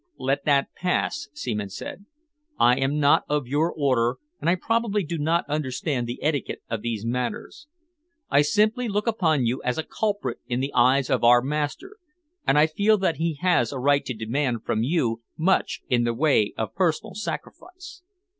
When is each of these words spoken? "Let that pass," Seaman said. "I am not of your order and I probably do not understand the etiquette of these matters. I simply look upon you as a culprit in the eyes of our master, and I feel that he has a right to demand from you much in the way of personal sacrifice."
"Let 0.17 0.45
that 0.45 0.73
pass," 0.73 1.29
Seaman 1.31 1.69
said. 1.69 2.05
"I 2.57 2.75
am 2.79 2.97
not 2.97 3.21
of 3.29 3.45
your 3.45 3.71
order 3.71 4.17
and 4.39 4.49
I 4.49 4.55
probably 4.55 5.03
do 5.03 5.19
not 5.19 5.47
understand 5.47 6.07
the 6.07 6.17
etiquette 6.23 6.63
of 6.71 6.81
these 6.81 7.05
matters. 7.05 7.67
I 8.27 8.41
simply 8.41 8.87
look 8.87 9.05
upon 9.05 9.45
you 9.45 9.61
as 9.61 9.77
a 9.77 9.83
culprit 9.83 10.39
in 10.47 10.59
the 10.59 10.73
eyes 10.73 11.11
of 11.11 11.23
our 11.23 11.43
master, 11.43 11.97
and 12.47 12.57
I 12.57 12.65
feel 12.65 12.97
that 12.97 13.17
he 13.17 13.35
has 13.41 13.71
a 13.71 13.77
right 13.77 14.03
to 14.05 14.15
demand 14.15 14.63
from 14.65 14.81
you 14.81 15.21
much 15.37 15.81
in 15.87 16.03
the 16.03 16.15
way 16.15 16.55
of 16.57 16.73
personal 16.73 17.13
sacrifice." 17.13 18.01